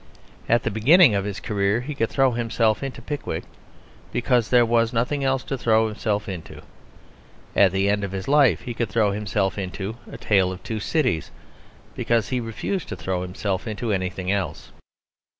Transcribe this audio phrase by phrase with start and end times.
[0.49, 3.43] At the beginning of his career he could throw himself into Pickwick
[4.11, 6.63] because there was nothing else to throw himself into.
[7.55, 10.79] At the end of his life he could throw himself into A Tale of Two
[10.79, 11.29] Cities,
[11.95, 14.71] because he refused to throw himself into anything else.